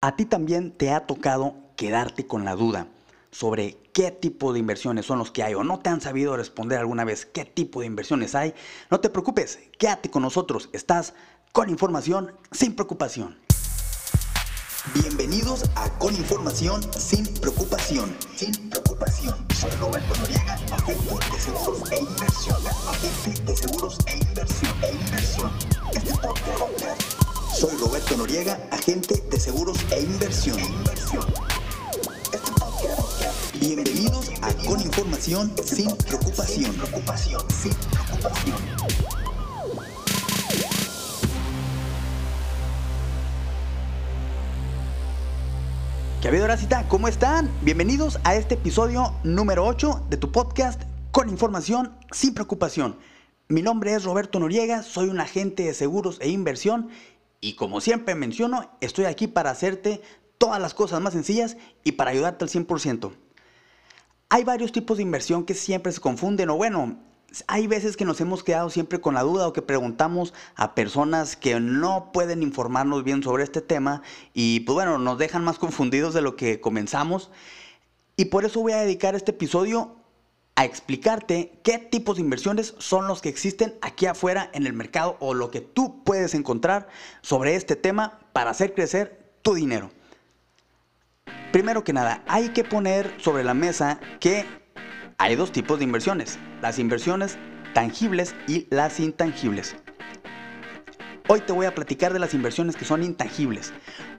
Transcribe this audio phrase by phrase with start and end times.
[0.00, 2.86] A ti también te ha tocado quedarte con la duda
[3.32, 6.78] sobre qué tipo de inversiones son los que hay o no te han sabido responder
[6.78, 8.54] alguna vez qué tipo de inversiones hay.
[8.92, 11.14] No te preocupes, quédate con nosotros, estás
[11.50, 13.38] con información sin preocupación.
[14.94, 18.16] Bienvenidos a Con Información sin preocupación.
[18.36, 19.34] Sin preocupación.
[19.52, 22.56] Soy Roberto Noriega, agente de seguros e inversión.
[22.88, 24.74] Agente de seguros e inversión.
[24.80, 25.50] E inversión.
[25.92, 26.12] Este
[27.58, 30.56] soy Roberto Noriega, agente de seguros e inversión.
[33.58, 36.72] Bienvenidos a Con Información sin preocupación.
[37.50, 37.72] sin.
[46.20, 46.86] ¿Qué ha habido, Racita?
[46.86, 47.50] ¿Cómo están?
[47.62, 50.80] Bienvenidos a este episodio número 8 de tu podcast
[51.10, 52.98] Con Información sin preocupación.
[53.48, 56.90] Mi nombre es Roberto Noriega, soy un agente de seguros e inversión
[57.40, 60.02] y como siempre menciono, estoy aquí para hacerte
[60.38, 63.12] todas las cosas más sencillas y para ayudarte al 100%.
[64.30, 66.98] Hay varios tipos de inversión que siempre se confunden o bueno,
[67.46, 71.36] hay veces que nos hemos quedado siempre con la duda o que preguntamos a personas
[71.36, 76.14] que no pueden informarnos bien sobre este tema y pues bueno, nos dejan más confundidos
[76.14, 77.30] de lo que comenzamos.
[78.16, 79.97] Y por eso voy a dedicar este episodio
[80.58, 85.16] a explicarte qué tipos de inversiones son los que existen aquí afuera en el mercado
[85.20, 86.88] o lo que tú puedes encontrar
[87.22, 89.92] sobre este tema para hacer crecer tu dinero.
[91.52, 94.46] Primero que nada, hay que poner sobre la mesa que
[95.16, 97.38] hay dos tipos de inversiones, las inversiones
[97.72, 99.76] tangibles y las intangibles.
[101.28, 103.72] Hoy te voy a platicar de las inversiones que son intangibles.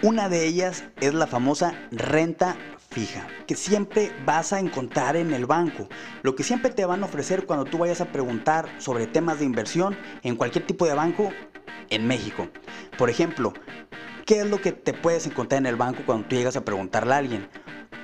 [0.00, 2.56] Una de ellas es la famosa renta
[2.90, 5.88] fija, que siempre vas a encontrar en el banco.
[6.22, 9.44] Lo que siempre te van a ofrecer cuando tú vayas a preguntar sobre temas de
[9.44, 11.30] inversión en cualquier tipo de banco
[11.88, 12.48] en México.
[12.98, 13.52] Por ejemplo,
[14.26, 17.14] ¿qué es lo que te puedes encontrar en el banco cuando tú llegas a preguntarle
[17.14, 17.48] a alguien?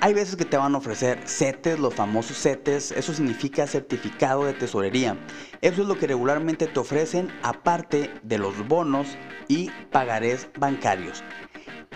[0.00, 4.52] Hay veces que te van a ofrecer CETES, los famosos CETES, eso significa certificado de
[4.52, 5.16] tesorería.
[5.62, 9.08] Eso es lo que regularmente te ofrecen aparte de los bonos
[9.48, 11.24] y pagarés bancarios.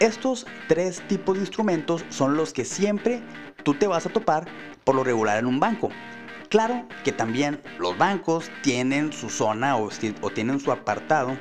[0.01, 3.23] Estos tres tipos de instrumentos son los que siempre
[3.65, 4.47] tú te vas a topar
[4.83, 5.91] por lo regular en un banco.
[6.49, 9.91] Claro que también los bancos tienen su zona o,
[10.35, 11.37] tienen su apartado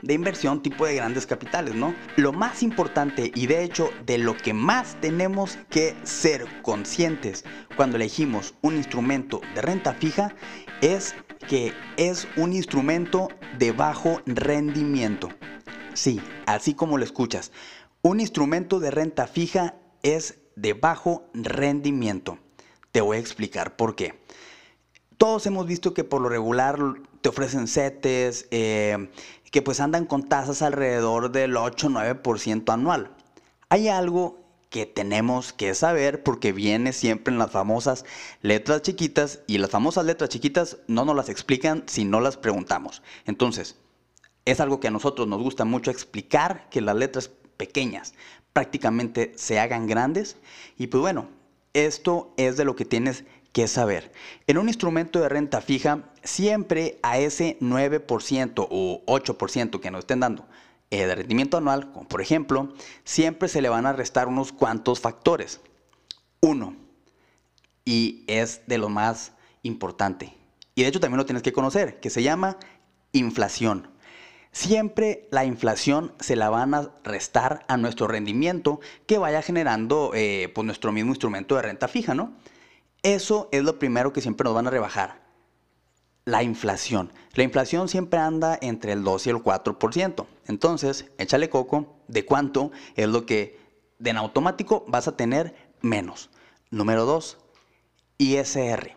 [0.00, 1.92] de inversión tipo de grandes capitales, ¿no?
[2.14, 7.44] Lo más importante y de hecho de lo que más tenemos que ser conscientes
[7.74, 10.32] cuando elegimos un instrumento de renta fija
[10.82, 11.16] es
[11.48, 13.26] que es un instrumento
[13.58, 15.30] de bajo rendimiento.
[15.94, 17.52] Sí, así como lo escuchas.
[18.02, 22.38] Un instrumento de renta fija es de bajo rendimiento.
[22.90, 24.20] Te voy a explicar por qué.
[25.18, 26.78] Todos hemos visto que por lo regular
[27.20, 29.10] te ofrecen CETES eh,
[29.50, 33.10] que pues andan con tasas alrededor del 8-9% anual.
[33.68, 38.06] Hay algo que tenemos que saber porque viene siempre en las famosas
[38.40, 43.02] letras chiquitas y las famosas letras chiquitas no nos las explican si no las preguntamos.
[43.26, 43.76] Entonces,
[44.44, 48.14] es algo que a nosotros nos gusta mucho explicar, que las letras pequeñas
[48.52, 50.36] prácticamente se hagan grandes.
[50.78, 51.28] Y pues bueno,
[51.74, 54.12] esto es de lo que tienes que saber.
[54.46, 60.20] En un instrumento de renta fija, siempre a ese 9% o 8% que nos estén
[60.20, 60.46] dando
[60.90, 62.72] eh, de rendimiento anual, como por ejemplo,
[63.04, 65.60] siempre se le van a restar unos cuantos factores.
[66.40, 66.76] Uno,
[67.84, 69.32] y es de lo más
[69.62, 70.34] importante,
[70.74, 72.56] y de hecho también lo tienes que conocer, que se llama
[73.12, 73.91] inflación
[74.52, 80.52] siempre la inflación se la van a restar a nuestro rendimiento que vaya generando eh,
[80.54, 82.34] pues nuestro mismo instrumento de renta fija, ¿no?
[83.02, 85.22] Eso es lo primero que siempre nos van a rebajar.
[86.24, 87.12] La inflación.
[87.34, 90.26] La inflación siempre anda entre el 2 y el 4%.
[90.46, 93.58] Entonces, échale coco de cuánto es lo que
[94.04, 96.30] en automático vas a tener menos.
[96.70, 97.38] Número 2,
[98.18, 98.96] ISR.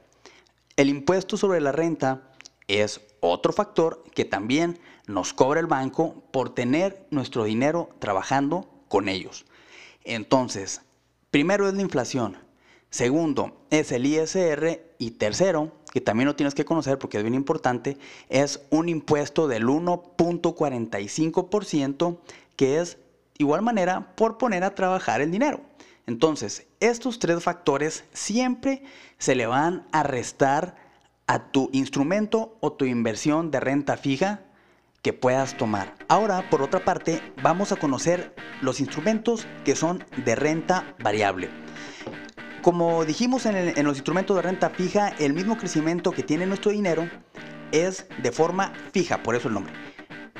[0.75, 2.31] El impuesto sobre la renta
[2.67, 9.09] es otro factor que también nos cobra el banco por tener nuestro dinero trabajando con
[9.09, 9.45] ellos.
[10.03, 10.81] Entonces,
[11.31, 12.37] primero es la inflación,
[12.89, 17.35] segundo es el ISR y tercero, que también lo tienes que conocer porque es bien
[17.35, 17.97] importante,
[18.29, 22.17] es un impuesto del 1.45%
[22.55, 22.97] que es
[23.37, 25.59] igual manera por poner a trabajar el dinero.
[26.07, 28.83] Entonces, estos tres factores siempre
[29.17, 30.75] se le van a restar
[31.27, 34.44] a tu instrumento o tu inversión de renta fija
[35.05, 35.93] que puedas tomar.
[36.07, 41.51] Ahora, por otra parte, vamos a conocer los instrumentos que son de renta variable.
[42.63, 46.71] Como dijimos en, en, los instrumentos de renta fija, el mismo crecimiento que tiene nuestro
[46.71, 47.07] dinero
[47.71, 49.73] es de forma fija, por eso el nombre.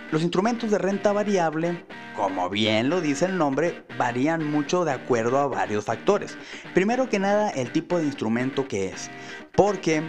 [0.09, 1.85] Los instrumentos de renta variable,
[2.15, 6.39] como bien lo dice el nombre, varían mucho de acuerdo a varios factores.
[6.73, 9.11] Primero que nada, el tipo de instrumento que es.
[9.55, 10.01] Porque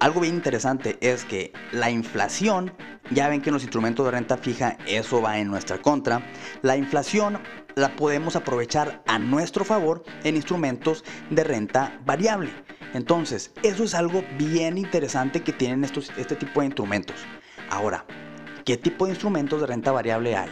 [0.00, 2.72] algo bien interesante es que la inflación,
[3.10, 6.22] ya ven que en los instrumentos de renta fija eso va en nuestra contra,
[6.62, 7.38] la inflación
[7.74, 12.50] la podemos aprovechar a nuestro favor en instrumentos de renta variable.
[12.94, 17.16] Entonces, eso es algo bien interesante que tienen estos, este tipo de instrumentos.
[17.70, 18.04] Ahora,
[18.64, 20.50] ¿qué tipo de instrumentos de renta variable hay?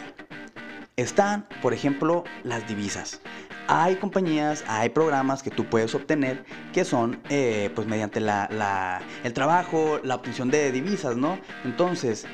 [0.96, 3.20] Están, por ejemplo, las divisas
[3.68, 10.00] hay compañías, hay programas que tú puedes obtener que son eh, pues mediante el trabajo,
[10.02, 11.38] la obtención de divisas, ¿no?
[11.64, 12.26] Entonces,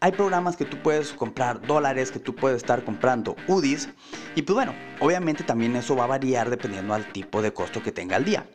[0.00, 3.90] hay programas que tú puedes comprar dólares, que tú puedes estar comprando UDIs
[4.34, 7.92] y pues bueno, obviamente también eso va a variar dependiendo al tipo de costo que
[7.92, 8.46] tenga el día.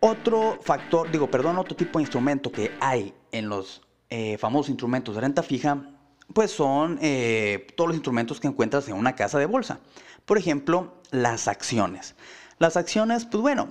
[0.00, 3.80] Otro factor, digo, perdón, otro tipo de instrumento que hay en los
[4.10, 5.93] eh, famosos instrumentos de renta fija,
[6.32, 9.80] pues son eh, todos los instrumentos que encuentras en una casa de bolsa.
[10.24, 12.14] Por ejemplo, las acciones.
[12.58, 13.68] Las acciones, pues bueno,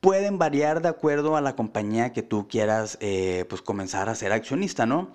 [0.00, 4.32] pueden variar de acuerdo a la compañía que tú quieras eh, pues comenzar a ser
[4.32, 5.12] accionista, ¿no?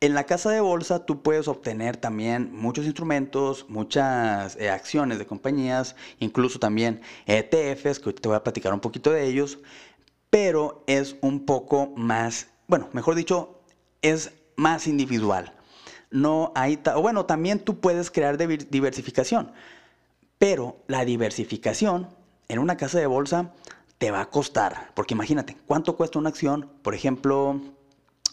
[0.00, 5.26] En la casa de bolsa tú puedes obtener también muchos instrumentos, muchas eh, acciones de
[5.26, 9.60] compañías, incluso también ETFs, que te voy a platicar un poquito de ellos,
[10.28, 13.62] pero es un poco más, bueno, mejor dicho,
[14.02, 15.54] es más individual.
[16.12, 19.50] No hay, bueno, también tú puedes crear diversificación.
[20.38, 22.08] Pero la diversificación
[22.48, 23.52] en una casa de bolsa
[23.98, 27.60] te va a costar, porque imagínate, ¿cuánto cuesta una acción, por ejemplo,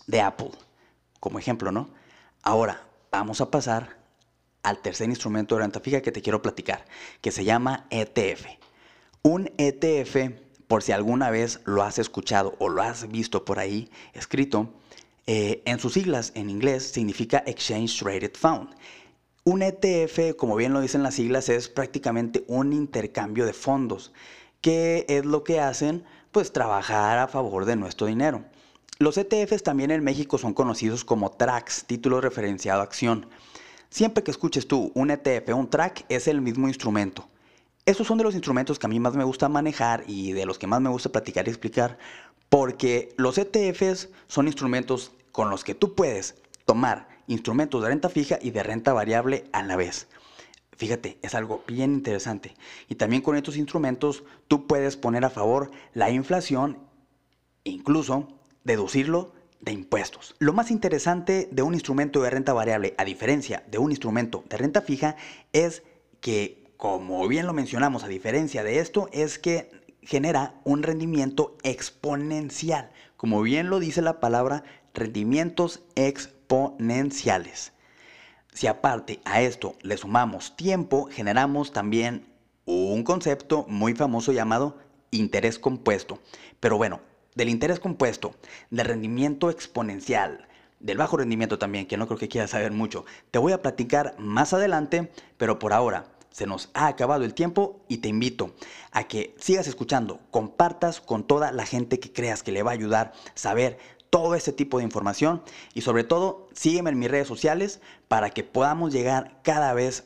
[0.07, 0.51] de Apple?
[1.19, 1.89] Como ejemplo, ¿no?
[2.41, 3.97] Ahora, vamos a pasar
[4.63, 6.85] al tercer instrumento de renta fija que te quiero platicar,
[7.21, 8.45] que se llama ETF.
[9.21, 10.33] Un ETF,
[10.67, 14.73] por si alguna vez lo has escuchado o lo has visto por ahí escrito,
[15.27, 18.69] eh, en sus siglas en inglés significa Exchange Traded Fund.
[19.43, 24.11] Un ETF, como bien lo dicen las siglas, es prácticamente un intercambio de fondos.
[24.61, 26.03] ¿Qué es lo que hacen?
[26.31, 28.45] Pues trabajar a favor de nuestro dinero.
[28.99, 33.27] Los ETFs también en México son conocidos como TRACs, título referenciado a acción.
[33.89, 37.29] Siempre que escuches tú un ETF, un TRAC es el mismo instrumento.
[37.85, 40.59] Esos son de los instrumentos que a mí más me gusta manejar y de los
[40.59, 41.97] que más me gusta platicar y explicar,
[42.49, 46.35] porque los ETFs son instrumentos con los que tú puedes
[46.65, 50.07] tomar instrumentos de renta fija y de renta variable a la vez.
[50.75, 52.55] Fíjate, es algo bien interesante.
[52.87, 56.79] Y también con estos instrumentos tú puedes poner a favor la inflación,
[57.63, 58.27] incluso
[58.63, 60.35] deducirlo de impuestos.
[60.39, 64.57] Lo más interesante de un instrumento de renta variable, a diferencia de un instrumento de
[64.57, 65.17] renta fija,
[65.51, 65.83] es
[66.21, 72.91] que, como bien lo mencionamos, a diferencia de esto, es que genera un rendimiento exponencial.
[73.17, 74.63] Como bien lo dice la palabra,
[74.93, 77.73] rendimientos exponenciales.
[78.53, 82.25] Si aparte a esto le sumamos tiempo, generamos también
[82.65, 84.77] un concepto muy famoso llamado
[85.11, 86.19] interés compuesto.
[86.59, 87.01] Pero bueno,
[87.35, 88.35] del interés compuesto,
[88.69, 90.47] del rendimiento exponencial,
[90.79, 94.15] del bajo rendimiento también, que no creo que quieras saber mucho, te voy a platicar
[94.17, 98.53] más adelante, pero por ahora se nos ha acabado el tiempo y te invito
[98.91, 102.75] a que sigas escuchando, compartas con toda la gente que creas que le va a
[102.75, 103.77] ayudar saber
[104.09, 105.41] todo este tipo de información
[105.73, 110.05] y sobre todo sígueme en mis redes sociales para que podamos llegar cada vez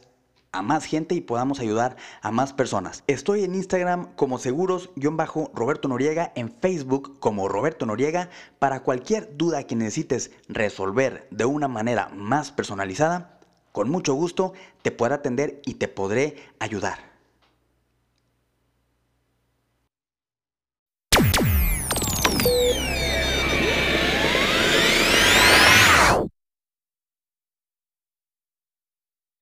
[0.54, 3.04] a más gente y podamos ayudar a más personas.
[3.08, 8.30] Estoy en Instagram como seguros-roberto Noriega, en Facebook como Roberto Noriega.
[8.60, 13.33] Para cualquier duda que necesites resolver de una manera más personalizada,
[13.74, 17.13] con mucho gusto te podré atender y te podré ayudar.